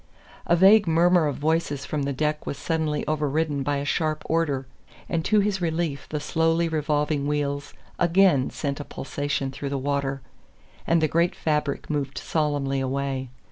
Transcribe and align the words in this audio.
A 0.47 0.55
vague 0.55 0.87
murmur 0.87 1.27
of 1.27 1.35
voices 1.35 1.85
from 1.85 2.01
the 2.01 2.11
deck 2.11 2.47
was 2.47 2.57
suddenly 2.57 3.05
overridden 3.05 3.61
by 3.61 3.77
a 3.77 3.85
sharp 3.85 4.23
order, 4.25 4.65
and 5.07 5.23
to 5.25 5.41
his 5.41 5.61
relief 5.61 6.09
the 6.09 6.19
slowly 6.19 6.67
revolving 6.67 7.27
wheels 7.27 7.75
again 7.99 8.49
sent 8.49 8.79
a 8.79 8.83
pulsation 8.83 9.51
through 9.51 9.69
the 9.69 9.77
water, 9.77 10.21
and 10.87 11.03
the 11.03 11.07
great 11.07 11.35
fabric 11.35 11.87
moved 11.87 12.17
solemnly 12.17 12.79
away. 12.79 13.29